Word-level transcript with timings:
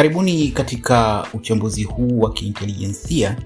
Karibuni 0.00 0.48
katika 0.48 1.26
uchambuzi 1.34 1.84
huu 1.84 2.20
wa 2.20 2.32
kiintelijensia 2.32 3.36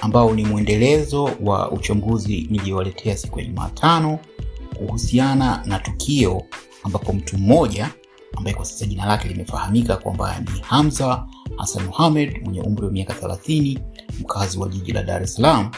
ambao 0.00 0.34
ni 0.34 0.44
mwendelezo 0.44 1.30
wa 1.40 1.70
uchambuzi 1.70 2.46
niliyowaletea 2.50 3.16
siku 3.16 3.38
ya 3.40 3.44
Jumatano 3.46 4.18
kuhusiana 4.78 5.62
na 5.66 5.78
tukio 5.78 6.42
ambapo 6.82 7.12
mtu 7.12 7.38
mmoja 7.38 7.90
ambaye 8.36 8.56
kwa 8.56 8.64
sasa 8.64 8.86
jina 8.86 9.06
lake 9.06 9.28
limefahamika 9.28 9.96
kwamba 9.96 10.38
ni 10.40 10.60
Hamza 10.60 11.26
Hassan 11.56 11.84
Mohamed 11.84 12.40
mwenye 12.44 12.60
umri 12.60 12.84
wa 12.86 12.92
miaka 12.92 13.14
30 13.26 13.78
mkazi 14.20 14.58
wa 14.58 14.68
jiji 14.68 14.92
la 14.92 15.02
Dar 15.02 15.22
es 15.22 15.34
Salaam 15.34 15.70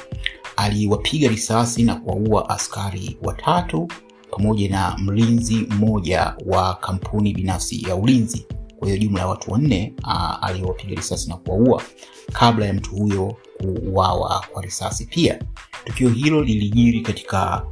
aliwapiga 0.56 1.28
risasi 1.28 1.82
na 1.82 1.94
kuwaua 1.94 2.48
askari 2.48 3.16
watatu 3.22 3.88
pamoja 4.30 4.68
na 4.68 4.96
mlinzi 4.98 5.54
mmoja 5.70 6.34
wa 6.46 6.74
kampuni 6.74 7.34
binafsi 7.34 7.82
ya 7.88 7.96
ulinzi. 7.96 8.46
Kwa 8.80 8.88
hiyo 8.88 9.00
jumla 9.00 9.20
ya 9.20 9.26
watu 9.26 9.52
wanne 9.52 9.92
aliyowapiga 10.42 10.94
risasi 10.94 11.28
na 11.28 11.36
kuwaua 11.36 11.82
kabla 12.32 12.66
ya 12.66 12.72
mtu 12.72 12.90
huyo 12.90 13.36
kuuawa 13.58 14.44
kwa 14.52 14.62
risasi. 14.62 15.06
Pia 15.06 15.38
tukio 15.84 16.08
hilo 16.08 16.42
lilijiri 16.42 17.00
katika 17.00 17.66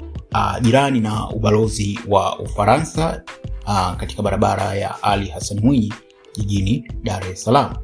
jirani 0.61 1.01
na 1.01 1.29
ubalozi 1.31 2.01
wa 2.09 2.39
Ufaransa 2.39 3.23
uh, 3.67 3.95
katika 3.97 4.23
barabara 4.23 4.75
ya 4.75 5.03
Ali 5.03 5.29
Hassan 5.29 5.61
Mwinyi 5.61 5.93
jijini 6.37 6.89
Dar 7.03 7.27
es 7.31 7.45
Salaam. 7.45 7.75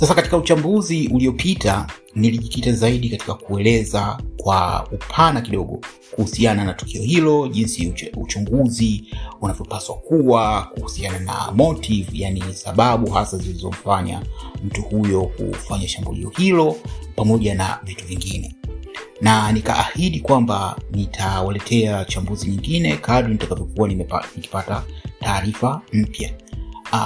Sasa 0.00 0.14
katika 0.14 0.36
uchambuzi 0.36 1.08
uliopita 1.12 1.86
nilijikita 2.14 2.72
zaidi 2.72 3.08
katika 3.10 3.34
kueleza 3.34 4.18
kwa 4.36 4.88
upana 4.92 5.40
kidogo 5.40 5.80
kuhusiana 6.10 6.64
na 6.64 6.72
tukio 6.74 7.02
hilo, 7.02 7.48
jinsi 7.48 7.94
uchunguzi 8.16 9.04
unavyopaswa 9.40 9.94
kuwa 9.96 10.62
kuhusiana 10.74 11.18
na 11.18 11.52
motive, 11.54 12.08
yani 12.12 12.42
sababu 12.54 13.10
hasa 13.10 13.36
zilizomfanya 13.38 14.22
mtu 14.64 14.82
huyo 14.82 15.22
kufanya 15.22 15.88
shambulio 15.88 16.28
hilo, 16.36 16.76
pamoja 17.16 17.54
na 17.54 17.78
vitu 17.84 18.04
vingine, 18.06 18.56
na 19.20 19.52
nikaahidi 19.52 20.20
kwamba 20.20 20.76
nitawaletea 20.90 22.04
chambuzi 22.04 22.50
nyingine 22.50 22.96
kadri 22.96 23.32
nitakavyokuwa 23.32 23.88
nikipata 23.88 24.82
taarifa 25.20 25.80
mpya. 25.92 26.30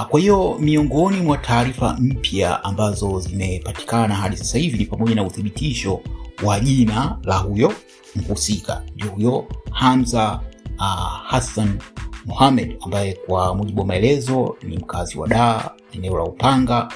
Kwa 0.09 0.19
hiyo 0.19 0.57
miongoni 0.59 1.17
mwa 1.21 1.37
taarifa 1.37 1.97
mpya 1.99 2.63
ambazo 2.63 3.19
zimepatikana 3.19 4.15
hadi 4.15 4.37
sasa 4.37 4.57
hivi 4.57 4.77
ni 4.77 4.85
pamoja 4.85 5.15
na 5.15 5.23
uthibitisho 5.23 6.01
wa 6.43 6.59
jina 6.59 7.17
la 7.23 7.37
huyo 7.37 7.73
mhusika, 8.15 8.83
ndio 8.95 9.09
huyo 9.11 9.45
Hamza 9.71 10.39
uh, 10.79 11.19
Hassan 11.27 11.79
Mohamed 12.25 12.77
ambaye 12.81 13.13
kwa 13.13 13.55
mujibu 13.55 13.79
wa 13.81 13.87
maelezo 13.87 14.57
ni 14.63 14.77
mkazi 14.77 15.17
wa 15.17 15.27
Dar, 15.27 15.71
eneo 15.91 16.17
la 16.17 16.23
Upanga, 16.23 16.87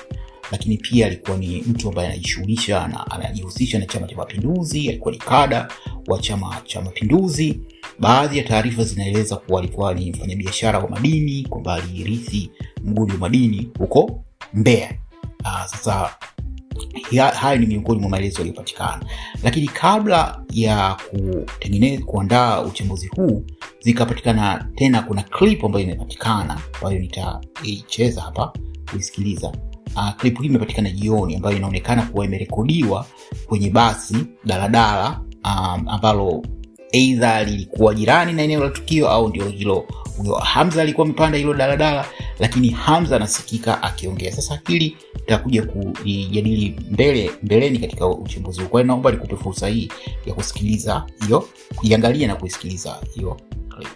lakini 0.52 0.78
pia 0.78 1.06
alikuwa 1.08 1.38
ni 1.38 1.62
mtu 1.68 1.90
ambaye 1.90 2.08
anajishughulisha 2.08 2.88
na 2.88 3.12
anajihusisha 3.12 3.80
na 3.80 3.86
Chama 3.86 4.08
cha 4.08 4.16
Mapinduzi, 4.16 4.90
alikuwa 4.90 5.12
ni 5.12 5.18
kada 5.18 5.68
wa 6.08 6.20
Chama 6.20 6.62
cha 6.66 6.82
Mapinduzi. 6.82 7.60
Baadhi 8.00 8.38
ya 8.38 8.44
taarifa 8.44 8.84
zinaeleza 8.84 9.36
kuwa 9.36 9.60
alikuwa 9.60 9.94
ni 9.94 10.12
mfanyabiashara 10.12 10.80
wa 10.80 10.90
madini, 10.90 11.46
kwamba 11.50 11.74
alirithi 11.74 12.52
mgodi 12.86 13.12
wa 13.14 13.18
madini 13.20 13.70
huko 13.80 14.24
Mbeya. 14.54 14.94
Uh, 15.44 15.66
sasa 15.66 16.10
hayo 17.34 17.58
ni 17.60 17.66
miongoni 17.66 18.00
mwa 18.02 18.10
maelezo 18.10 18.38
yaliyopatikana, 18.38 19.06
lakini 19.44 19.68
kabla 19.68 20.42
ya 20.52 20.98
kutengeneza 21.10 22.06
kuandaa 22.06 22.62
uchambuzi 22.62 23.08
huu 23.08 23.44
zikapatikana 23.80 24.68
tena, 24.76 25.02
kuna 25.02 25.24
clip 25.24 25.64
ambayo 25.66 25.86
imepatikana 25.86 26.58
ambayo 26.82 27.00
nitaicheza 27.00 28.22
hapa 28.22 28.54
kuisikiliza. 28.92 29.52
Uh, 29.96 30.10
clip 30.18 30.40
hii 30.40 30.46
imepatikana 30.46 30.90
jioni, 30.92 31.36
ambayo 31.36 31.58
inaonekana 31.58 32.02
kuwa 32.02 32.26
imerekodiwa 32.26 33.06
kwenye 33.48 33.70
basi 33.70 34.16
daladala 34.46 35.22
um, 35.46 35.88
ambalo 35.88 36.44
eidha 36.92 37.44
lilikuwa 37.44 37.94
jirani 37.96 38.34
na 38.34 38.42
eneo 38.42 38.64
la 38.64 38.70
tukio 38.70 39.10
au 39.10 39.30
ndio 39.30 39.46
hilo 39.48 39.86
huyo 40.18 40.36
Hamza 40.36 40.82
alikuwa 40.82 41.06
amepanda 41.08 41.38
hilo 41.38 41.54
daladala, 41.54 42.06
lakini 42.40 42.70
Hamza 42.70 43.16
anasikika 43.16 43.84
akiongea. 43.84 44.32
Sasa 44.32 44.62
hili 44.68 44.98
tutakuja 45.14 45.64
kulijadili 45.64 46.80
mbele 46.92 47.32
mbeleni 47.44 47.80
katika 47.80 48.08
uchambuzi 48.08 48.62
huu. 48.62 48.68
Kwa 48.68 48.84
naomba 48.84 49.12
nikupe 49.12 49.36
fursa 49.36 49.68
hii 49.68 49.90
ya 50.26 50.34
kusikiliza 50.34 51.06
hiyo, 51.28 51.50
kuiangalia 51.76 52.28
na 52.28 52.36
kuisikiliza 52.36 53.00
hiyo 53.16 53.38
clip. 53.70 53.88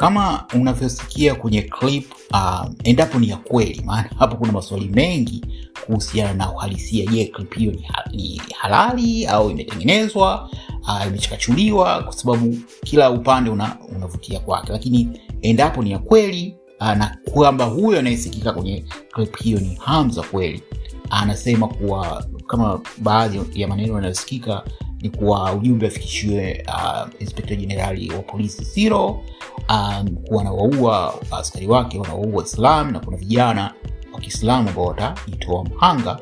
Kama 0.00 0.44
unavyosikia 0.54 1.34
kwenye 1.34 1.62
clip 1.62 2.12
uh, 2.32 2.66
endapo 2.84 3.18
ni 3.18 3.28
ya 3.28 3.36
kweli, 3.36 3.82
maana 3.84 4.10
hapo 4.18 4.36
kuna 4.36 4.52
maswali 4.52 4.88
mengi 4.88 5.44
kuhusiana 5.86 6.34
na 6.34 6.52
uhalisia. 6.52 7.06
Je, 7.06 7.24
clip 7.24 7.54
hiyo 7.54 7.72
ni, 7.72 7.86
ni 8.12 8.42
halali 8.58 9.26
au 9.26 9.50
imetengenezwa, 9.50 10.50
uh, 10.82 11.06
imechakachuliwa? 11.06 12.02
Kwa 12.02 12.12
sababu 12.12 12.56
kila 12.84 13.10
upande 13.10 13.50
una, 13.50 13.76
unavutia 13.96 14.40
kwake, 14.40 14.72
lakini 14.72 15.20
endapo 15.42 15.82
ni 15.82 15.90
ya 15.90 15.98
kweli 15.98 16.56
uh, 16.80 16.86
na 16.92 17.16
kwamba 17.32 17.64
huyo 17.64 17.98
anayesikika 17.98 18.52
kwenye 18.52 18.84
clip 19.12 19.36
hiyo 19.36 19.60
ni 19.60 19.74
Hamza 19.84 20.22
kweli, 20.22 20.62
anasema 21.10 21.68
kuwa 21.68 22.24
kama 22.46 22.80
baadhi 22.98 23.40
ya 23.60 23.68
maneno 23.68 23.94
yanayosikika 23.94 24.64
ni 25.02 25.10
kuwa 25.10 25.52
ujumbe 25.52 25.86
afikishiwe 25.86 26.64
uh, 26.68 27.08
inspekta 27.20 27.54
jenerali 27.56 28.10
wa 28.12 28.22
polisi 28.22 28.64
Siro 28.64 29.20
um, 29.68 30.16
kuwa 30.28 30.40
anawaua 30.40 31.14
askari 31.30 31.66
wake 31.66 31.98
wanawaua 31.98 32.36
waislam 32.36 32.92
na 32.92 33.00
kuna 33.00 33.16
vijana 33.16 33.74
wa 34.12 34.20
Kiislamu 34.20 34.68
ambao 34.68 34.84
watajitoa 34.84 35.64
mhanga 35.64 36.20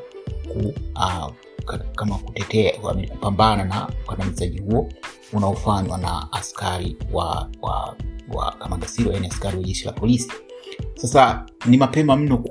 ku, 0.53 0.73
uh, 0.95 1.29
kama 1.95 2.15
kutetea 2.17 2.73
kupambana 3.11 3.63
na 3.63 3.89
ukandamizaji 4.05 4.59
huo 4.59 4.89
unaofanywa 5.33 5.97
na 5.97 6.27
askari 6.31 6.97
wa, 7.11 7.49
wa, 7.61 7.95
wa 8.33 8.51
kamanda 8.51 8.87
Siro, 8.87 9.11
yani 9.11 9.27
askari 9.27 9.57
wa 9.57 9.63
jeshi 9.63 9.85
la 9.85 9.91
polisi. 9.91 10.31
Sasa 10.95 11.45
ni 11.65 11.77
mapema 11.77 12.15
mno 12.15 12.43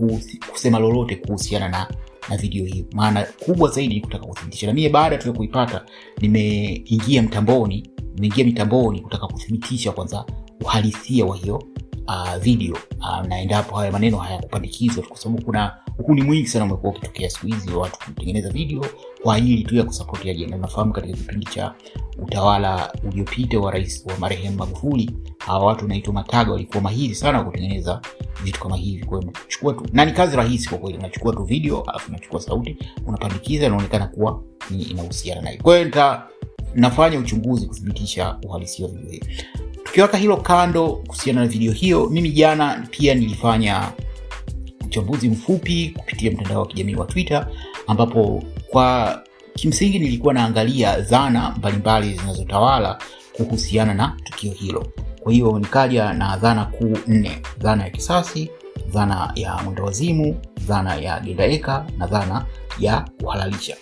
kusema 0.52 0.78
lolote 0.78 1.16
kuhusiana 1.16 1.68
na 1.68 1.88
na 2.30 2.36
video 2.36 2.64
hii, 2.66 2.84
maana 2.92 3.26
kubwa 3.44 3.70
zaidi 3.70 3.94
ni 3.94 4.00
kutaka 4.00 4.26
kuthibitisha. 4.26 4.66
Na 4.66 4.72
mie 4.72 4.88
baada 4.88 5.18
tu 5.18 5.28
ya 5.28 5.34
kuipata 5.34 5.84
nimeingia 6.20 7.22
mtamboni, 7.22 7.90
nimeingia 8.14 8.44
mitamboni 8.44 9.00
kutaka 9.00 9.26
kuthibitisha 9.26 9.92
kwanza 9.92 10.24
uhalisia 10.64 11.24
wa 11.26 11.36
hiyo 11.36 11.62
uh, 12.08 12.36
video 12.36 12.76
uh, 13.00 13.26
na 13.26 13.38
endapo 13.40 13.76
haya 13.76 13.92
maneno 13.92 14.16
hayakupandikizwa, 14.18 15.04
kwa 15.04 15.16
sababu 15.16 15.42
kuna 15.44 15.74
uhuni 15.98 16.22
mwingi 16.22 16.46
sana 16.46 16.64
umekuwa 16.64 16.92
ukitokea 16.92 17.30
siku 17.30 17.46
hizi 17.46 17.70
wa 17.70 17.78
watu 17.82 17.98
kutengeneza 17.98 18.50
video 18.50 18.84
kwa 19.22 19.34
ajili 19.34 19.64
tu 19.64 19.76
ya 19.76 19.84
kusapoti 19.84 20.30
ajenda. 20.30 20.56
Unafahamu, 20.56 20.92
katika 20.92 21.16
kipindi 21.16 21.46
cha 21.46 21.74
utawala 22.18 22.92
uliopita 23.08 23.58
wa 23.60 23.70
rais 23.70 24.04
wa 24.06 24.18
marehemu 24.18 24.56
Magufuli, 24.56 25.10
hawa 25.38 25.66
watu 25.66 25.88
naitwa 25.88 26.12
Mataga 26.14 26.52
walikuwa 26.52 26.82
mahiri 26.82 27.14
sana 27.14 27.44
kutengeneza 27.44 28.00
vitu 28.44 28.60
kama 28.60 28.76
hivi. 28.76 29.04
Kwa 29.04 29.18
hiyo 29.20 29.30
unachukua 29.32 29.74
tu, 29.74 29.86
na 29.92 30.04
ni 30.04 30.12
kazi 30.12 30.36
rahisi 30.36 30.68
kwa 30.68 30.78
kweli, 30.78 30.98
unachukua 30.98 31.32
tu 31.34 31.44
video 31.44 31.82
alafu 31.82 32.08
unachukua 32.08 32.40
sauti 32.40 32.76
unapandikiza, 33.06 33.66
inaonekana 33.66 34.06
kuwa 34.06 34.42
inahusiana 34.90 35.40
nayo. 35.40 35.58
Kwa 35.62 35.78
hiyo 35.78 35.90
nafanya 36.74 37.18
uchunguzi 37.18 37.66
kuthibitisha 37.66 38.38
uhalisia 38.42 38.86
wa 38.86 38.92
video 38.92 39.10
hii. 39.10 39.22
Tukiweka 39.84 40.16
hilo 40.16 40.36
kando, 40.36 40.88
kuhusiana 40.88 41.40
na 41.40 41.46
video 41.46 41.72
hiyo, 41.72 42.06
mimi 42.10 42.30
jana 42.30 42.86
pia 42.90 43.14
nilifanya 43.14 43.92
uchambuzi 44.86 45.28
mfupi 45.28 45.94
kupitia 45.98 46.30
mtandao 46.30 46.60
wa 46.60 46.66
kijamii 46.66 46.94
wa 46.94 47.06
Twitter 47.06 47.48
ambapo 47.86 48.42
kwa 48.70 49.18
kimsingi 49.54 49.98
nilikuwa 49.98 50.34
naangalia 50.34 51.00
dhana 51.00 51.54
mbalimbali 51.58 52.12
zinazotawala 52.14 52.98
kuhusiana 53.32 53.94
na 53.94 54.16
tukio 54.24 54.52
hilo. 54.52 54.86
Kwa 55.20 55.32
hiyo 55.32 55.58
nikaja 55.58 56.12
na 56.12 56.36
dhana 56.36 56.64
kuu 56.64 56.98
nne: 57.06 57.42
dhana 57.58 57.84
ya 57.84 57.90
kisasi, 57.90 58.50
dhana 58.92 59.32
ya 59.34 59.56
mwendawazimu, 59.64 60.36
dhana 60.66 60.94
ya 60.94 61.20
gendaeka 61.20 61.86
na 61.98 62.06
dhana 62.06 62.44
ya 62.78 63.04
kuhalalisha. 63.20 63.76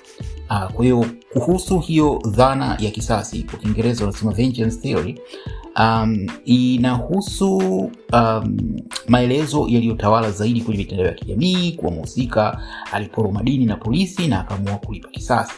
Uh, 0.51 0.73
kwa 0.73 0.85
hiyo 0.85 1.07
kuhusu 1.33 1.79
hiyo 1.79 2.23
dhana 2.31 2.77
ya 2.81 2.91
kisasi 2.91 3.43
kwa 3.43 3.59
Kiingereza 3.59 4.05
wanasema 4.05 4.33
theory 4.83 5.21
um, 5.81 6.27
inahusu 6.45 7.57
um, 8.13 8.57
maelezo 9.09 9.67
yaliyotawala 9.69 10.31
zaidi 10.31 10.61
kwenye 10.61 10.79
mitandao 10.79 11.07
ya 11.07 11.13
kijamii 11.13 11.73
kuwa 11.73 11.93
mhusika 11.93 12.61
aliporwa 12.93 13.33
madini 13.33 13.65
na 13.67 13.77
polisi 13.77 14.27
na 14.29 14.41
akaamua 14.41 14.79
kulipa 14.79 15.09
kisasi. 15.09 15.53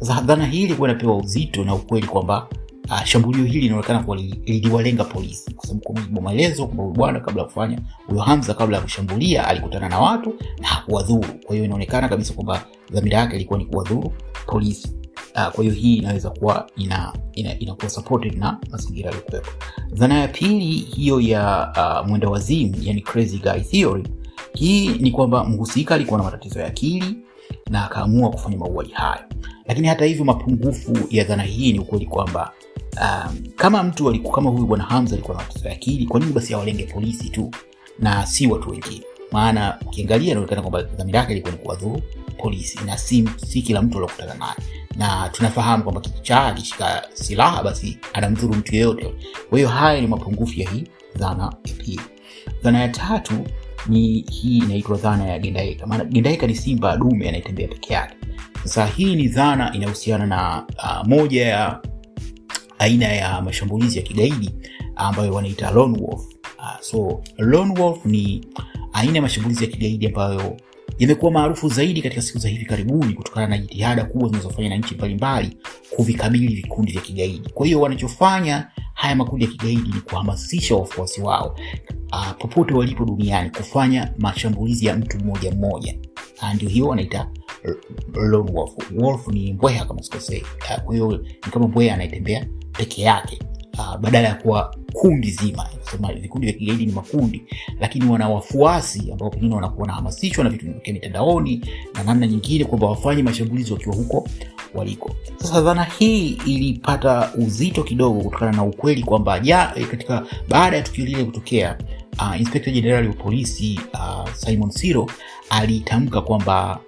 Sasa 0.00 0.20
dhana 0.20 0.46
hii 0.46 0.62
ilikuwa 0.62 0.88
inapewa 0.90 1.16
uzito 1.16 1.64
na 1.64 1.74
ukweli 1.74 2.06
kwamba 2.06 2.48
uh, 2.90 3.04
shambulio 3.04 3.44
hili 3.44 3.60
linaonekana 3.60 4.02
kuwa 4.02 4.16
liliwalenga 4.16 5.04
polisi, 5.04 5.54
kwa 5.54 5.66
sababu 5.66 5.84
kwa 5.84 5.94
mujibu 5.94 6.16
wa 6.16 6.22
maelezo 6.22 6.66
kwamba 6.66 6.84
bwana 6.94 7.20
kabla 7.20 7.42
ya 7.42 7.48
kufanya 7.48 7.78
huyo 8.06 8.20
Hamza, 8.22 8.54
kabla 8.54 8.76
ya 8.76 8.82
kushambulia, 8.82 9.48
alikutana 9.48 9.88
na 9.88 9.98
watu 9.98 10.34
na 10.60 10.68
hakuwadhuru. 10.68 11.28
Kwa 11.46 11.54
hiyo 11.54 11.64
inaonekana 11.64 12.08
kabisa 12.08 12.34
kwamba 12.34 12.64
dhamira 12.92 13.18
yake 13.18 13.36
ilikuwa 13.36 13.58
ni 13.58 13.64
kuwadhuru 13.64 14.12
polisi. 14.46 14.92
Uh, 15.36 15.48
kwa 15.52 15.64
hiyo 15.64 15.74
hii 15.74 15.96
inaweza 15.96 16.30
kuwa 16.30 16.70
ina, 16.76 17.12
ina, 17.32 17.58
inakuwa 17.58 17.88
supported 17.90 18.34
na 18.38 18.58
mazingira 18.70 19.10
yaliyokuwepo. 19.10 19.50
Dhana 19.92 20.18
ya 20.18 20.28
pili 20.28 20.64
hiyo 20.74 21.20
ya 21.20 21.72
uh, 22.02 22.08
mwenda 22.08 22.28
wazimu, 22.28 22.74
yani 22.80 23.00
crazy 23.00 23.38
guy 23.38 23.60
theory, 23.60 24.08
hii 24.54 24.88
ni 24.88 25.10
kwamba 25.10 25.44
mhusika 25.44 25.94
alikuwa 25.94 26.18
na 26.18 26.24
matatizo 26.24 26.60
ya 26.60 26.66
akili 26.66 27.16
na 27.70 27.84
akaamua 27.84 28.30
kufanya 28.30 28.56
mauaji 28.56 28.92
hayo. 28.92 29.22
Lakini 29.66 29.88
hata 29.88 30.04
hivyo, 30.04 30.24
mapungufu 30.24 30.92
ya 31.10 31.24
dhana 31.24 31.42
hii 31.42 31.72
ni 31.72 31.78
ukweli 31.78 32.06
kwamba 32.06 32.52
um, 33.00 33.38
kama 33.56 33.82
mtu 33.82 34.22
kama 34.30 34.50
huyu 34.50 34.66
bwana 34.66 34.84
Hamza 34.84 35.14
alikuwa 35.14 35.36
na 35.36 35.42
matatizo 35.42 35.68
ya 35.68 35.74
akili, 35.74 36.06
kwa 36.06 36.20
nini 36.20 36.32
basi 36.32 36.54
awalenge 36.54 36.84
polisi 36.84 37.28
tu 37.30 37.50
na 37.98 38.26
si 38.26 38.46
watu 38.46 38.70
wengine? 38.70 39.04
Maana 39.32 39.78
ukiangalia 39.86 40.30
inaonekana 40.30 40.60
kwamba 40.62 40.82
dhamira 40.82 41.18
yake 41.20 41.32
ilikuwa 41.32 41.52
ni 41.52 41.58
kuwadhuru 41.58 42.02
polisi 42.38 42.78
na 42.86 42.98
si, 42.98 43.28
si 43.36 43.62
kila 43.62 43.82
mtu 43.82 43.96
aliokutana 43.98 44.34
naye 44.34 44.54
na 44.96 45.28
tunafahamu 45.32 45.82
kwamba 45.82 46.00
kichaa 46.00 46.46
akishika 46.46 47.02
silaha 47.14 47.62
basi 47.62 47.98
anamdhuru 48.12 48.54
mtu 48.54 48.74
yeyote. 48.74 49.14
Kwa 49.48 49.58
hiyo 49.58 49.68
haya 49.70 50.00
ni 50.00 50.06
mapungufu 50.06 50.60
ya 50.60 50.70
hii 50.70 50.84
dhana 51.16 51.42
ya 51.64 51.74
pili. 51.74 52.00
Dhana 52.62 52.80
ya 52.80 52.88
tatu 52.88 53.34
ni 53.88 54.24
hii 54.30 54.58
inaitwa 54.58 54.96
dhana 54.96 55.24
ya 55.26 55.38
gendaika. 55.38 55.86
Maana 55.86 56.04
gendaika 56.04 56.46
ni 56.46 56.54
simba 56.54 56.96
dume 56.96 57.28
anayetembea 57.28 57.68
peke 57.68 57.92
yake. 57.94 58.16
Sasa 58.62 58.86
hii 58.86 59.16
ni 59.16 59.28
dhana 59.28 59.72
inahusiana 59.72 60.26
na 60.26 60.66
uh, 60.78 61.08
moja 61.08 61.46
ya 61.46 61.80
aina 62.78 63.06
ya 63.06 63.42
mashambulizi 63.42 63.98
ya 63.98 64.04
kigaidi 64.04 64.54
ambayo 64.96 65.34
wanaita 65.34 65.70
lone 65.70 65.98
wolf. 66.00 66.22
Uh, 66.66 66.80
so 66.80 67.22
lone 67.38 67.80
wolf 67.80 68.04
ni 68.04 68.44
aina 68.92 69.12
ya 69.16 69.22
mashambulizi 69.22 69.64
ya 69.64 69.70
kigaidi 69.70 70.06
ambayo 70.06 70.56
yamekuwa 70.98 71.32
maarufu 71.32 71.68
zaidi 71.68 72.02
katika 72.02 72.22
siku 72.22 72.38
za 72.38 72.48
hivi 72.48 72.64
karibuni 72.64 73.14
kutokana 73.14 73.46
na 73.46 73.58
jitihada 73.58 74.04
kubwa 74.04 74.28
zinazofanya 74.28 74.68
na 74.68 74.76
nchi 74.76 74.94
mbalimbali 74.94 75.56
kuvikabili 75.96 76.54
vikundi 76.54 76.92
vya 76.92 77.00
kigaidi. 77.00 77.48
Kwa 77.54 77.66
hiyo 77.66 77.80
wanachofanya 77.80 78.70
haya 78.94 79.16
makundi 79.16 79.44
ya 79.44 79.50
kigaidi 79.50 79.88
ni 79.94 80.00
kuhamasisha 80.00 80.74
wafuasi 80.76 81.20
wao 81.20 81.56
uh, 82.12 82.30
popote 82.38 82.74
walipo 82.74 83.04
duniani 83.04 83.50
kufanya 83.50 84.12
mashambulizi 84.18 84.86
ya 84.86 84.96
mtu 84.96 85.18
mmoja 85.18 85.50
mmoja. 85.52 85.94
Uh, 86.42 86.54
ndio 86.54 86.68
hiyo 86.68 86.86
wanaita 86.86 87.28
lone 88.14 88.50
wolf. 88.52 88.72
Wolf 88.96 89.28
ni 89.28 89.52
mbweha 89.52 89.84
kama 89.84 90.02
sikosei. 90.02 90.44
Kwa 90.84 90.94
hiyo 90.94 91.12
ni 91.16 91.50
kama 91.52 91.68
mbweha 91.68 91.94
anayetembea 91.94 92.46
peke 92.72 93.02
yake 93.02 93.38
uh, 93.78 93.96
badala 93.96 94.28
ya 94.28 94.34
kuwa 94.34 94.74
kundi 94.92 95.30
zima. 95.30 95.68
Vikundi 96.20 96.46
vya 96.46 96.56
kigaidi 96.58 96.86
ni 96.86 96.92
makundi, 96.92 97.42
lakini 97.80 98.06
wana 98.10 98.28
wafuasi 98.28 99.12
ambao 99.12 99.30
pengine 99.30 99.54
wanahamasishwa 99.54 100.44
na 100.44 100.50
vitu 100.50 100.64
vinatokea 100.64 100.94
mitandaoni 100.94 101.64
na 101.94 102.02
namna 102.04 102.26
nyingine, 102.26 102.64
kwamba 102.64 102.86
wafanye 102.86 103.22
mashambulizi 103.22 103.72
wakiwa 103.72 103.94
huko 103.96 104.28
waliko. 104.74 105.10
Sasa 105.36 105.60
dhana 105.60 105.84
hii 105.84 106.28
ilipata 106.46 107.30
uzito 107.34 107.82
kidogo 107.82 108.20
kutokana 108.20 108.52
na 108.52 108.64
ukweli 108.64 109.02
kwamba 109.02 109.38
ja, 109.40 109.74
katika 109.90 110.26
baada 110.48 110.76
ya 110.76 110.82
tukio 110.82 111.04
lile 111.04 111.24
kutokea, 111.24 111.78
uh, 112.18 112.40
inspekta 112.40 112.70
Jenerali 112.70 113.08
wa 113.08 113.14
polisi 113.14 113.80
uh, 113.94 114.30
Simon 114.34 114.70
Siro 114.70 115.10
alitamka 115.50 116.20
kwamba 116.20 116.80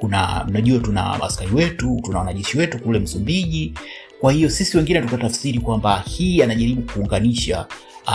kuna 0.00 0.44
mnajua, 0.48 0.78
tuna 0.78 1.22
askari 1.22 1.54
wetu, 1.54 2.00
tuna 2.04 2.18
wanajeshi 2.18 2.58
wetu 2.58 2.78
kule 2.78 2.98
Msumbiji 2.98 3.74
kwa 4.20 4.32
hiyo 4.32 4.50
sisi 4.50 4.76
wengine 4.76 5.00
tukatafsiri 5.00 5.58
kwamba 5.58 6.04
hii 6.06 6.42
anajaribu 6.42 6.82
kuunganisha 6.92 7.66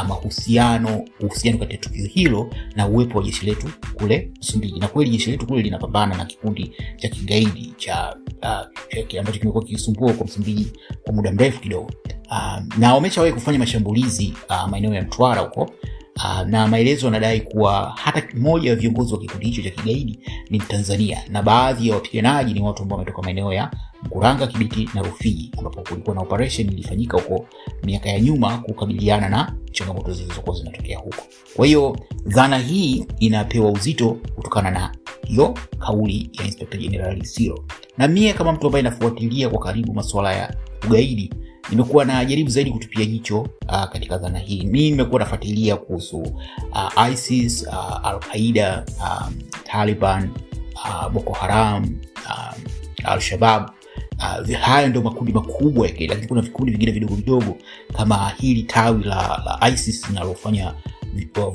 mahusiano 0.08 1.06
uhusiano 1.20 1.58
kati 1.58 1.72
ya 1.72 1.78
tukio 1.78 2.06
hilo 2.06 2.50
na 2.76 2.88
uwepo 2.88 3.18
wa 3.18 3.24
jeshi 3.24 3.46
letu 3.46 3.70
kule 3.94 4.32
Msumbiji. 4.40 4.80
Na 4.80 4.88
kweli 4.88 5.10
jeshi 5.12 5.32
letu 5.32 5.48
kule 5.48 5.62
linapambana 5.62 6.18
na 6.18 6.26
kikundi 6.26 6.72
cha 6.98 7.10
kigaidi 7.10 7.74
cha 7.78 8.16
uh, 8.44 9.32
kimekuwa 9.32 9.64
kikisumbua 9.64 10.14
kwa 10.14 10.26
Msumbiji 10.26 10.68
kwa 11.04 11.14
muda 11.14 11.32
mrefu 11.32 11.62
kidogo, 11.62 11.92
uh, 12.32 12.78
na 12.78 12.94
wameshawahi 12.96 13.34
kufanya 13.34 13.60
mashambulizi 13.60 14.34
uh, 14.50 14.70
maeneo 14.70 14.94
ya 14.94 15.02
Mtwara 15.02 15.42
huko. 15.42 15.70
Uh, 16.16 16.42
na 16.48 16.68
maelezo 16.68 17.06
yanadai 17.08 17.42
kuwa 17.42 17.94
hata 17.98 18.24
mmoja 18.38 18.70
wa 18.70 18.76
viongozi 18.76 19.14
wa 19.14 19.20
kikundi 19.20 19.46
hicho 19.46 19.62
cha 19.62 19.70
kigaidi 19.70 20.20
ni 20.50 20.58
Mtanzania 20.60 21.24
na 21.30 21.44
baadhi 21.44 21.90
ya 21.90 21.96
wapiganaji 21.96 22.54
ni 22.54 22.62
watu 22.62 22.84
ambao 22.84 22.98
wametoka 22.98 23.22
maeneo 23.22 23.54
ya 23.54 23.72
Mkuranga, 24.04 24.48
Kibiti 24.48 24.90
na 24.94 25.02
Rufiji, 25.02 25.52
ambapo 25.58 25.82
kulikuwa 25.82 26.16
na 26.16 26.22
operation 26.22 26.68
ilifanyika 26.74 27.18
huko 27.18 27.46
miaka 27.84 28.10
ya 28.10 28.20
nyuma 28.20 28.58
kukabiliana 28.58 29.30
na 29.30 29.56
changamoto 29.72 30.14
zilizokuwa 30.14 30.56
zinatokea 30.56 30.98
huko. 31.00 31.24
Kwa 31.56 31.66
hiyo 31.66 31.98
dhana 32.26 32.58
hii 32.58 33.06
inapewa 33.20 33.72
uzito 33.72 34.18
kutokana 34.36 34.72
na 34.72 34.96
hiyo 35.28 35.54
kauli 35.80 36.30
ya 36.40 36.46
Inspector 36.46 36.80
General 36.80 37.24
Siro, 37.24 37.66
na 37.98 38.08
mie 38.08 38.34
kama 38.34 38.52
mtu 38.52 38.66
ambaye 38.68 38.84
nafuatilia 38.84 39.50
kwa 39.50 39.60
karibu 39.60 39.94
masuala 39.94 40.34
ya 40.34 40.56
ugaidi 40.88 41.34
nimekuwa 41.70 42.06
najaribu 42.06 42.50
zaidi 42.50 42.72
kutupia 42.72 43.06
jicho 43.06 43.40
uh, 43.42 43.84
katika 43.86 44.18
dhana 44.18 44.40
hii. 44.40 44.66
Mi 44.66 44.90
nimekuwa 44.92 45.20
nafuatilia 45.20 45.76
kuhusu 45.78 46.18
uh, 46.18 47.10
ISIS, 47.14 47.68
uh, 47.68 48.06
Al-Qaida, 48.08 48.86
um, 49.00 49.34
Taliban, 49.64 50.30
uh, 50.76 51.10
Boko 51.10 51.34
Haram, 51.34 51.84
um, 51.84 52.64
Al-Shabab. 53.04 53.70
Uh, 54.18 54.56
haya 54.56 54.88
ndio 54.88 55.02
makundi 55.02 55.34
makubwa 55.34 55.88
yake 55.88 56.08
lakini 56.08 56.28
kuna 56.28 56.42
vikundi 56.42 56.72
vingine 56.72 56.92
vidogo 56.92 57.16
vidogo 57.16 57.58
kama 57.94 58.30
hili 58.30 58.64
tawi 58.64 59.04
la, 59.04 59.42
la 59.60 59.70
ISIS 59.70 60.10
linalofanya 60.10 60.74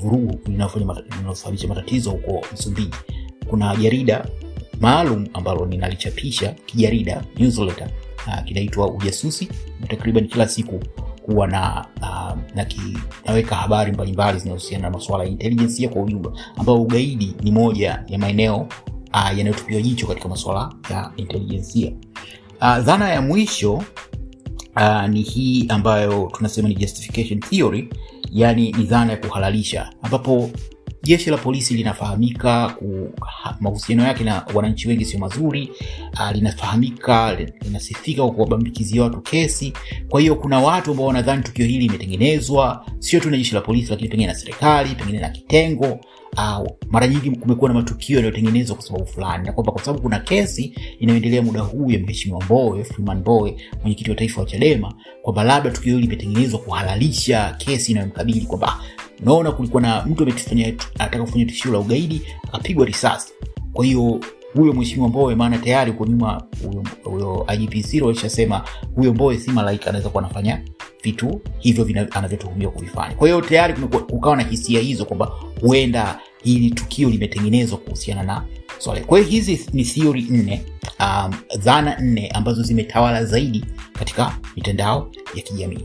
vurugu 0.01 0.41
linalosababisha 1.11 1.69
matatizo 1.69 2.11
huko 2.11 2.47
Msumbiji. 2.53 2.95
Kuna 3.49 3.77
jarida 3.77 4.27
maalum 4.81 5.27
ambalo 5.33 5.67
ninalichapisha 5.67 6.53
kijarida 6.67 7.23
newsletter 7.39 7.89
uh, 8.27 8.45
kinaitwa 8.45 8.91
Ujasusi. 8.91 9.49
Takriban 9.89 10.29
kila 10.29 10.49
siku 10.49 10.81
huwa 11.27 11.47
na, 11.47 11.87
uh, 12.03 12.39
na 12.55 12.65
kinaweka 12.65 13.57
habari 13.57 13.93
mbalimbali 13.93 14.39
zinahusiana 14.39 14.83
na 14.83 14.91
masuala 14.91 15.25
ya 15.25 15.31
intelijensia 15.31 15.89
kwa 15.89 16.03
ujumla, 16.03 16.31
ambao 16.57 16.83
ugaidi 16.83 17.35
ni 17.43 17.51
moja 17.51 18.05
ya 18.09 18.19
maeneo 18.19 18.69
uh, 19.17 19.39
yanayotupiwa 19.39 19.83
jicho 19.83 20.07
katika 20.07 20.29
masuala 20.29 20.73
ya 20.91 21.13
intelijensia. 21.17 21.93
Uh, 22.61 22.79
dhana 22.79 23.09
ya 23.11 23.23
mwisho 23.23 23.73
uh, 24.77 25.07
ni 25.09 25.23
hii 25.23 25.67
ambayo 25.69 26.31
tunasema 26.33 26.69
ni 26.69 26.75
justification 26.75 27.41
theory, 27.41 27.89
yani 28.33 28.73
ni 28.73 28.85
dhana 28.85 29.13
ya 29.13 29.19
kuhalalisha, 29.19 29.91
ambapo 30.03 30.51
jeshi 31.03 31.31
la 31.31 31.37
polisi 31.37 31.75
linafahamika 31.75 32.75
mahusiano 33.61 34.03
yake 34.05 34.25
na 34.25 34.47
wananchi 34.55 34.89
wengi 34.89 35.05
sio 35.05 35.19
mazuri. 35.19 35.71
Uh, 36.15 36.31
linafahamika 36.33 37.35
linasifika 37.65 38.23
kwa 38.23 38.33
kuwabambikizia 38.33 39.03
watu 39.03 39.21
kesi. 39.21 39.73
Kwa 40.09 40.21
hiyo 40.21 40.35
kuna 40.35 40.59
watu 40.61 40.91
ambao 40.91 41.07
wanadhani 41.07 41.43
tukio 41.43 41.67
hili 41.67 41.79
limetengenezwa 41.79 42.87
sio 42.99 43.21
tu 43.21 43.31
na 43.31 43.37
jeshi 43.37 43.55
la 43.55 43.61
polisi, 43.61 43.91
lakini 43.91 44.09
pengine 44.09 44.27
na 44.33 44.35
serikali, 44.39 44.95
pengine 44.95 45.19
na 45.19 45.29
kitengo 45.29 45.99
au 46.37 46.79
mara 46.91 47.07
nyingi 47.09 47.31
kumekuwa 47.31 47.71
na 47.71 47.75
matukio 47.75 48.17
yanayotengenezwa 48.17 48.77
kwa 48.77 48.85
sababu 48.85 49.07
fulani, 49.07 49.47
na 49.47 49.53
kwamba 49.53 49.73
kwa 49.73 49.83
sababu 49.83 50.03
kuna 50.03 50.19
kesi 50.19 50.75
inayoendelea 50.99 51.43
muda 51.43 51.61
huu 51.61 51.91
ya 51.91 51.99
mheshimiwa 51.99 52.45
Mbowe, 52.45 52.85
Freeman 52.85 53.19
Mbowe, 53.19 53.57
mwenyekiti 53.81 54.11
wa 54.11 54.17
taifa 54.17 54.41
wa 54.41 54.47
Chadema, 54.47 54.95
kwamba 55.23 55.45
labda 55.45 55.71
tukio 55.71 55.93
hili 55.95 56.03
limetengenezwa 56.07 56.59
kuhalalisha 56.61 57.55
kesi 57.59 57.93
inayomkabili 57.93 58.41
kwamba 58.41 58.81
unaona, 59.23 59.53
kulikuwa 59.53 59.83
na 59.83 60.05
mtu 60.07 60.23
anataka 60.99 61.25
kufanya 61.25 61.45
tishio 61.45 61.73
la 61.73 61.79
ugaidi 61.79 62.23
akapigwa 62.53 62.87
risasi. 62.87 63.33
Kwa 63.73 63.85
hiyo 63.85 64.21
huyo 64.55 64.73
mheshimiwa 64.73 65.09
Mbowe, 65.09 65.35
maana 65.35 65.59
tayari 65.59 65.91
huko 65.91 66.07
nyuma 66.07 66.43
huyo 67.05 67.47
IGP 67.55 68.03
alishasema 68.05 68.65
huyo 68.95 69.15
Mbowe 69.15 69.39
si 69.39 69.51
malaika, 69.51 69.87
anaweza 69.91 70.09
kuwa 70.11 70.25
anafanya 70.25 70.63
vitu 71.03 71.41
hivyo 71.59 72.07
anavyotuhumiwa 72.11 72.73
kuvifanya. 72.73 73.15
Kwa 73.15 73.29
hiyo 73.29 73.41
tayari 73.41 73.75
kukawa 74.11 74.37
na 74.37 74.43
hisia 74.43 74.81
hizo 74.81 75.05
kwamba 75.05 75.33
huenda 75.61 76.21
hili 76.43 76.71
tukio 76.71 77.11
limetengenezwa 77.11 77.79
kuhusiana 77.79 78.23
na 78.23 78.45
swala. 78.79 79.01
Kwa 79.01 79.19
hiyo 79.19 79.31
hizi 79.31 79.67
ni 79.73 79.85
theory 79.85 80.27
nne, 80.31 80.63
um, 81.01 81.35
dhana 81.59 81.99
nne 82.01 82.29
ambazo 82.29 82.63
zimetawala 82.63 83.25
zaidi 83.25 83.65
katika 83.93 84.39
mitandao 84.57 85.11
ya 85.35 85.43
kijamii. 85.43 85.85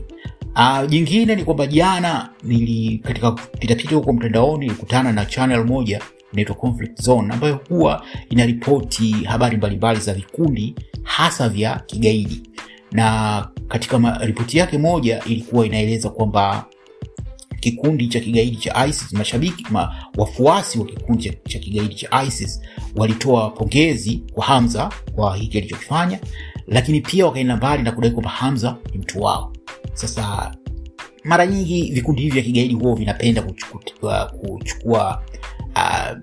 Uh, 0.56 0.88
jingine 0.88 1.36
ni 1.36 1.44
kwamba 1.44 1.66
jana 1.66 2.28
nili 2.42 2.98
katika 2.98 3.32
pitapita 3.32 3.94
huko 3.96 4.12
mtandaoni 4.12 4.66
nilikutana 4.66 5.12
na 5.12 5.24
channel 5.26 5.64
moja 5.64 6.00
inaitwa 6.32 6.54
conflict 6.56 7.02
zone 7.02 7.34
ambayo 7.34 7.60
huwa 7.68 8.04
inaripoti 8.30 9.12
habari 9.12 9.56
mbalimbali 9.56 10.00
za 10.00 10.14
vikundi 10.14 10.74
hasa 11.02 11.48
vya 11.48 11.82
kigaidi 11.86 12.42
na 12.92 13.48
katika 13.68 14.18
ripoti 14.20 14.58
yake 14.58 14.78
moja 14.78 15.22
ilikuwa 15.26 15.66
inaeleza 15.66 16.08
kwamba 16.08 16.64
kikundi 17.62 18.08
cha 18.08 18.20
kigaidi 18.20 18.56
cha 18.56 18.86
ISIS, 18.86 19.12
mashabiki 19.12 19.66
ma, 19.70 19.94
wafuasi 20.16 20.78
wa 20.78 20.84
kikundi 20.86 21.30
cha, 21.48 21.58
kigaidi 21.58 21.94
cha 21.94 22.22
ISIS 22.22 22.60
walitoa 22.96 23.50
pongezi 23.50 24.22
kwa 24.32 24.44
Hamza 24.44 24.90
kwa 25.14 25.36
hiki 25.36 25.58
alichokifanya, 25.58 26.20
lakini 26.66 27.00
pia 27.00 27.26
wakaenda 27.26 27.56
mbali 27.56 27.82
na 27.82 27.92
kudai 27.92 28.10
kwamba 28.10 28.30
Hamza 28.30 28.76
ni 28.92 28.98
mtu 28.98 29.20
wao. 29.22 29.52
Sasa 29.94 30.54
mara 31.24 31.46
nyingi 31.46 31.92
vikundi 31.92 32.22
hivi 32.22 32.34
vya 32.34 32.42
kigaidi 32.42 32.74
huwa 32.74 32.94
vinapenda 32.96 33.42
kuchukua, 33.42 34.26
kuchukua 34.26 35.22
uh, 35.76 36.18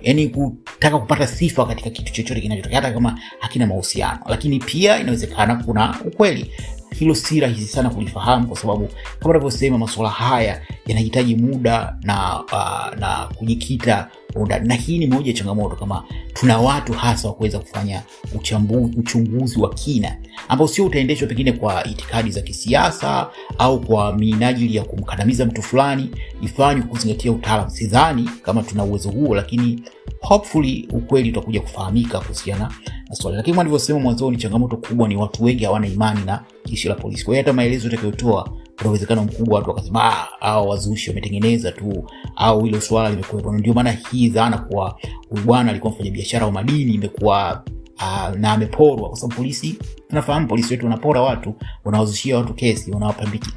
yani 0.00 0.28
kutaka 0.28 0.98
kupata 0.98 1.26
sifa 1.26 1.66
katika 1.66 1.90
kitu 1.90 2.12
chochote 2.12 2.40
kinachotokea 2.40 2.80
hata 2.80 2.94
kama 2.94 3.18
hakina 3.40 3.66
mahusiano, 3.66 4.18
lakini 4.26 4.58
pia 4.58 4.98
inawezekana 5.00 5.56
kuna 5.56 6.00
ukweli 6.04 6.50
hilo 6.94 7.14
si 7.14 7.40
rahisi 7.40 7.66
sana 7.72 7.90
kulifahamu 7.90 8.46
kwa 8.48 8.56
sababu 8.56 8.88
kama 9.18 9.30
unavyosema 9.30 9.78
masuala 9.78 10.10
haya 10.10 10.60
yanahitaji 10.86 11.36
muda 11.36 11.96
na 12.02 12.42
uh, 12.42 12.98
na 13.00 13.28
kujikita 13.36 14.08
undani 14.34 14.68
na 14.68 14.74
hii 14.74 14.98
ni 14.98 15.06
moja 15.06 15.30
ya 15.30 15.36
changamoto 15.36 15.76
kama 15.76 16.04
tuna 16.34 16.58
watu 16.58 16.92
hasa 16.92 17.28
wa 17.28 17.34
kuweza 17.34 17.58
kufanya 17.58 18.02
uchambu, 18.34 18.90
uchunguzi 18.96 19.60
wa 19.60 19.74
kina 19.74 20.16
ambao 20.48 20.68
sio 20.68 20.84
utaendeshwa 20.86 21.28
pengine 21.28 21.52
kwa 21.52 21.84
itikadi 21.84 22.30
za 22.30 22.40
kisiasa 22.40 23.28
au 23.58 23.80
kwa 23.80 24.16
minajili 24.16 24.76
ya 24.76 24.84
kumkandamiza 24.84 25.46
mtu 25.46 25.62
fulani 25.62 26.10
ifanywe 26.42 26.82
kuzingatia 26.82 27.32
utaalam 27.32 27.70
sidhani 27.70 28.30
kama 28.42 28.62
tuna 28.62 28.84
uwezo 28.84 29.10
huo 29.10 29.34
lakini 29.34 29.82
hopefully 30.20 30.88
ukweli 30.92 31.30
utakuja 31.30 31.60
kufahamika 31.60 32.20
kuhusiana 32.20 32.72
na 33.08 33.14
swali 33.16 33.36
lakini 33.36 33.54
kama 33.54 33.62
nilivyosema 33.62 33.98
mwanzoni 34.00 34.36
changamoto 34.36 34.76
kubwa 34.76 35.08
ni 35.08 35.16
watu 35.16 35.44
wengi 35.44 35.64
hawana 35.64 35.86
imani 35.86 36.20
na 36.24 36.44
jeshi 36.66 36.88
la 36.88 36.94
polisi. 36.94 37.24
Kwa 37.24 37.34
hiyo 37.34 37.42
hata 37.44 37.52
maelezo 37.52 37.88
utakayotoa 37.88 38.48
kuna 38.82 38.90
uwezekano 38.90 39.24
mkubwa 39.24 39.58
watu 39.58 39.70
wakasema 39.70 40.12
au 40.40 40.68
wazushi 40.68 41.10
wametengeneza 41.10 41.72
tu 41.72 42.10
au 42.36 42.64
hilo 42.64 42.80
swala 42.80 43.10
limekuwepo. 43.10 43.52
Ndio 43.52 43.74
maana 43.74 43.90
hii 43.92 44.28
dhana 44.28 44.58
kuwa 44.58 44.98
huyu 45.30 45.42
bwana 45.44 45.70
alikuwa 45.70 45.92
mfanya 45.92 46.10
biashara 46.10 46.46
wa 46.46 46.52
madini 46.52 46.94
imekuwa 46.94 47.64
uh, 47.96 48.36
na 48.36 48.52
ameporwa 48.52 49.08
kwa 49.08 49.18
sababu 49.18 49.34
polisi 49.36 49.78
tunafahamu 50.08 50.46
polisi 50.48 50.72
wetu 50.74 50.84
wanapora 50.86 51.20
watu 51.22 51.54
wanawazushia 51.84 52.36
watu 52.38 52.54
kesi 52.54 52.92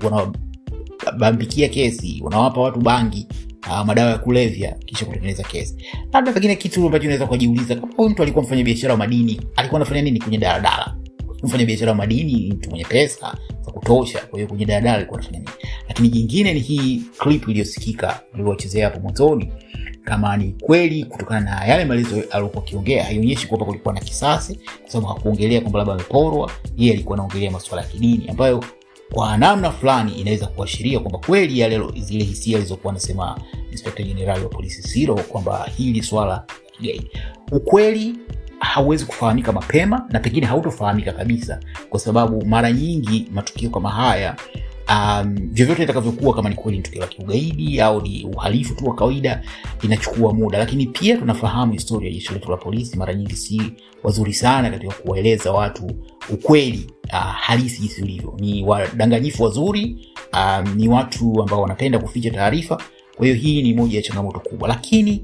wanawabambikia 0.03 1.69
kesi 1.69 2.21
wanawapa 2.23 2.61
watu 2.61 2.79
bangi 2.79 3.27
uh, 3.67 3.85
madawa 3.85 4.11
ya 4.11 4.17
kulevya 4.17 4.71
kisha 4.85 5.05
kutengeneza 5.05 5.43
kesi. 5.43 5.75
Labda 6.13 6.31
pengine 6.31 6.55
kitu 6.55 6.85
ambacho 6.85 7.03
unaweza 7.03 7.27
kujiuliza 7.27 7.75
kama 7.75 8.09
mtu 8.09 8.23
alikuwa 8.23 8.43
mfanya 8.45 8.63
biashara 8.63 8.93
wa 8.93 8.97
madini 8.99 9.41
alikuwa 9.55 9.81
anafanya 9.81 10.01
nini 10.01 10.19
kwenye 10.19 10.37
daladala? 10.37 10.95
Mfanya 11.43 11.65
biashara 11.65 11.91
wa 11.91 11.97
madini 11.97 12.53
mtu 12.53 12.69
mwenye 12.69 12.85
pesa 12.85 13.37
kutosha 13.85 14.19
kwa 14.19 14.39
hiyo 14.39 14.47
kwenye 14.47 14.65
daladala 14.65 14.97
alikuwa 14.97 15.19
anafanya 15.19 15.39
nini 15.39 15.51
lakini 15.87 16.09
jingine 16.09 16.53
ni 16.53 16.59
hii 16.59 17.01
clip 17.17 17.47
iliyosikika 17.47 18.19
uliochezea 18.33 18.85
hapo 18.89 18.99
mwanzoni 18.99 19.51
kama 20.03 20.37
ni 20.37 20.55
kweli 20.61 21.05
kutokana 21.05 21.39
na 21.39 21.65
yale 21.65 21.85
maelezo 21.85 22.23
aliokuwa 22.31 22.63
akiongea 22.63 23.03
haionyeshi 23.03 23.47
kwamba 23.47 23.65
kulikuwa 23.65 23.93
na 23.93 23.99
kisasi 23.99 24.59
kwa 24.81 24.91
sababu 24.91 25.07
hakuongelea 25.13 25.61
kwamba 25.61 25.79
labda 25.79 25.93
ameporwa 25.93 26.51
yeye 26.77 26.93
alikuwa 26.93 27.17
anaongelea 27.17 27.51
masuala 27.51 27.81
ya 27.81 27.87
kidini 27.87 28.27
ambayo 28.29 28.63
kwa 29.13 29.37
namna 29.37 29.71
fulani 29.71 30.11
inaweza 30.11 30.47
kuashiria 30.47 30.99
kwamba 30.99 31.19
kweli 31.19 31.59
yale 31.59 31.81
zile 31.97 32.23
hisia 32.23 32.57
alizokuwa 32.57 32.93
anasema 32.93 33.41
inspekta 33.71 34.03
jenerali 34.03 34.43
wa 34.43 34.49
polisi 34.49 34.83
siro 34.83 35.15
kwamba 35.15 35.69
hili 35.77 36.03
swala 36.03 36.31
la 36.31 36.45
kigaidi. 36.77 37.09
Ukweli 37.51 38.15
hauwezi 38.59 39.05
kufahamika 39.05 39.51
mapema 39.51 40.05
na 40.09 40.19
pengine 40.19 40.45
hautofahamika 40.47 41.11
kabisa 41.11 41.59
kwa 41.89 41.99
sababu 41.99 42.45
mara 42.45 42.71
nyingi 42.71 43.27
matukio 43.33 43.69
kama 43.69 43.89
haya 43.89 44.35
um, 44.89 45.35
vyovyote 45.51 45.83
itakavyokuwa 45.83 46.33
kama 46.35 46.49
ni 46.49 46.55
kweli 46.55 46.77
ni 46.77 46.83
tukio 46.83 47.01
la 47.01 47.07
kiugaidi 47.07 47.81
au 47.81 48.01
ni 48.01 48.25
uhalifu 48.35 48.75
tu 48.75 48.87
wa 48.87 48.95
kawaida 48.95 49.41
inachukua 49.81 50.33
muda. 50.33 50.57
Lakini 50.57 50.85
pia 50.85 51.17
tunafahamu 51.17 51.73
historia 51.73 52.09
ya 52.09 52.15
jeshi 52.15 52.33
letu 52.33 52.51
la 52.51 52.57
polisi 52.57 52.97
mara 52.97 53.13
nyingi 53.13 53.35
si 53.35 53.61
wazuri 54.03 54.33
sana 54.33 54.69
katika 54.69 54.93
kuwaeleza 54.93 55.51
watu 55.51 55.91
ukweli 56.29 56.91
uh, 57.13 57.19
halisi 57.19 57.81
jinsi 57.81 58.01
ulivyo 58.01 58.33
ni 58.39 58.63
wadanganyifu 58.63 59.43
wazuri 59.43 60.07
um, 60.33 60.75
ni 60.75 60.87
watu 60.87 61.41
ambao 61.41 61.61
wanapenda 61.61 61.99
kuficha 61.99 62.31
taarifa. 62.31 62.81
Kwa 63.15 63.25
hiyo 63.25 63.37
hii 63.37 63.61
ni 63.63 63.73
moja 63.73 63.97
ya 63.97 64.03
changamoto 64.03 64.39
kubwa. 64.39 64.67
Lakini 64.67 65.23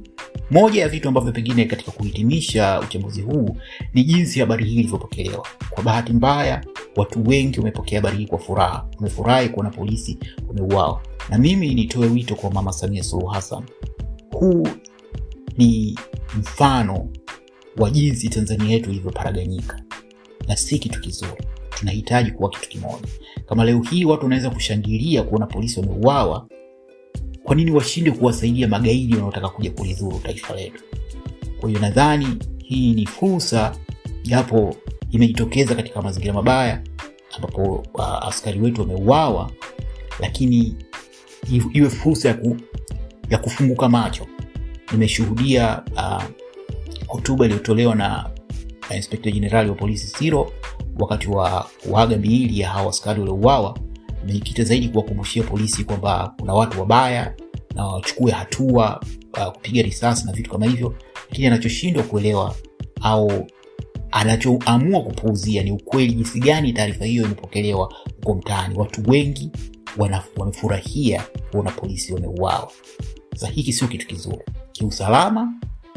moja 0.51 0.81
ya 0.81 0.89
vitu 0.89 1.07
ambavyo 1.07 1.31
pengine 1.31 1.65
katika 1.65 1.91
kuhitimisha 1.91 2.79
uchambuzi 2.79 3.21
huu 3.21 3.57
ni 3.93 4.03
jinsi 4.03 4.39
habari 4.39 4.65
hii 4.65 4.73
ilivyopokelewa. 4.75 5.47
Kwa 5.69 5.83
bahati 5.83 6.13
mbaya 6.13 6.65
watu 6.95 7.23
wengi 7.27 7.59
wamepokea 7.59 7.99
habari 8.01 8.17
hii 8.17 8.25
kwa 8.25 8.39
furaha. 8.39 8.87
Wamefurahi 8.95 9.49
kuona 9.49 9.69
polisi 9.69 10.17
wameuawa. 10.47 11.01
Na 11.29 11.37
mimi 11.37 11.73
nitoe 11.73 12.07
wito 12.07 12.35
kwa 12.35 12.51
mama 12.51 12.73
samia 12.73 13.03
suluhu 13.03 13.27
hassan. 13.27 13.63
Huu 14.31 14.67
ni 15.57 15.99
mfano 16.39 17.09
wa 17.77 17.89
jinsi 17.89 18.29
tanzania 18.29 18.69
yetu 18.73 18.89
ilivyoparaganyika. 18.89 19.81
Na 20.47 20.55
si 20.57 20.79
kitu 20.79 21.01
kizuri. 21.01 21.43
Tunahitaji 21.69 22.31
kuwa 22.31 22.49
kitu 22.49 22.69
kimoja. 22.69 23.07
Kama 23.45 23.63
leo 23.65 23.81
hii 23.81 24.05
watu 24.05 24.23
wanaweza 24.23 24.49
kushangilia 24.49 25.23
kuona 25.23 25.45
polisi 25.45 25.79
wameuawa 25.79 26.47
kwa 27.43 27.55
nini 27.55 27.71
washinde 27.71 28.11
kuwasaidia 28.11 28.67
magaidi 28.67 29.15
wanaotaka 29.15 29.49
kuja 29.49 29.71
kulidhuru 29.71 30.19
taifa 30.19 30.55
letu? 30.55 30.83
Kwa 31.59 31.69
hiyo 31.69 31.81
nadhani 31.81 32.27
hii 32.63 32.93
ni 32.93 33.05
fursa 33.05 33.75
japo 34.23 34.75
imejitokeza 35.11 35.75
katika 35.75 36.01
mazingira 36.01 36.33
mabaya 36.33 36.81
ambapo 37.35 37.83
uh, 37.93 38.27
askari 38.27 38.59
wetu 38.59 38.81
wameuawa 38.81 39.51
lakini 40.19 40.75
iwe 41.73 41.89
fursa 41.89 42.27
ya, 42.27 42.33
ku, 42.33 42.57
ya 43.29 43.37
kufunguka 43.37 43.89
macho. 43.89 44.27
Nimeshuhudia 44.91 45.83
hotuba 47.07 47.39
uh, 47.39 47.45
iliyotolewa 47.45 47.95
na 47.95 48.29
uh, 48.89 48.95
inspekta 48.95 49.31
jenerali 49.31 49.69
wa 49.69 49.75
polisi 49.75 50.07
siro 50.07 50.51
wakati 50.99 51.27
wa 51.29 51.67
kuaga 51.83 52.17
miili 52.17 52.59
ya 52.59 52.69
hawa 52.69 52.89
askari 52.89 53.19
waliouawa 53.19 53.77
imejikita 54.23 54.63
zaidi 54.63 54.89
kuwakumbushia 54.89 55.43
polisi 55.43 55.83
kwamba 55.83 56.33
kuna 56.39 56.53
watu 56.53 56.79
wabaya 56.79 57.35
na 57.75 57.85
wachukue 57.87 58.31
hatua 58.31 59.01
uh, 59.37 59.45
kupiga 59.53 59.81
risasi 59.81 60.25
na 60.25 60.31
vitu 60.33 60.51
kama 60.51 60.65
hivyo. 60.65 60.95
Lakini 61.29 61.47
anachoshindwa 61.47 62.03
kuelewa 62.03 62.55
au 63.01 63.47
anachoamua 64.11 65.01
kupuuzia 65.03 65.63
ni 65.63 65.71
ukweli 65.71 66.13
jinsi 66.13 66.39
gani 66.39 66.73
taarifa 66.73 67.05
hiyo 67.05 67.25
imepokelewa 67.25 67.93
huko 68.15 68.35
mtaani. 68.35 68.75
Watu 68.77 69.09
wengi 69.09 69.51
wamefurahia 70.37 71.23
kuona 71.51 71.71
polisi 71.71 72.13
wameuawa. 72.13 72.71
Sasa 73.33 73.47
hiki 73.47 73.73
sio 73.73 73.87
kitu 73.87 74.07
kizuri. 74.07 74.41
Kiusalama 74.71 75.53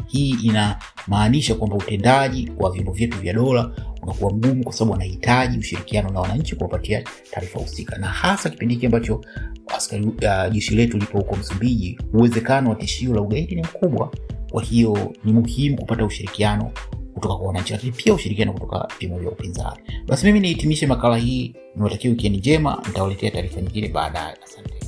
hii 0.07 0.29
inamaanisha 0.43 1.55
kwamba 1.55 1.75
utendaji 1.75 2.51
wa 2.57 2.71
vyombo 2.71 2.91
vyetu 2.91 3.17
vya 3.17 3.33
dola 3.33 3.71
unakuwa 4.05 4.33
mgumu 4.33 4.63
kwa 4.63 4.73
sababu 4.73 4.91
wanahitaji 4.91 5.57
ushirikiano 5.57 6.09
na 6.09 6.19
wananchi 6.19 6.55
kuwapatia 6.55 7.03
taarifa 7.31 7.59
husika. 7.59 7.97
Na 7.97 8.07
hasa 8.07 8.49
kipindi 8.49 8.73
hiki 8.73 8.85
ambacho 8.85 9.21
askari 9.75 10.05
uh, 10.05 10.71
letu 10.71 10.97
lipo 10.97 11.17
huko 11.17 11.35
msumbiji 11.35 11.99
uwezekano 12.13 12.69
wa 12.69 12.75
tishio 12.75 13.13
la 13.15 13.21
ugaidi 13.21 13.55
ni 13.55 13.61
mkubwa. 13.61 14.11
Kwa 14.51 14.63
hiyo 14.63 15.13
ni 15.23 15.33
muhimu 15.33 15.77
kupata 15.77 16.05
ushirikiano 16.05 16.71
kutoka 17.13 17.35
kwa 17.35 17.47
wananchi 17.47 17.73
lakini 17.73 17.91
pia 17.91 18.13
ushirikiano 18.13 18.53
kutoka 18.53 18.87
vyombo 18.99 19.19
vya 19.19 19.29
upinzani. 19.31 19.77
Basi 20.07 20.25
mimi 20.25 20.39
nihitimishe 20.39 20.87
makala 20.87 21.17
hii. 21.17 21.53
Niwatakia 21.75 22.09
wikendi 22.11 22.37
njema. 22.37 22.83
Nitawaletea 22.87 23.31
taarifa 23.31 23.61
nyingine 23.61 23.87
baadaye. 23.89 24.35
Asante 24.43 24.84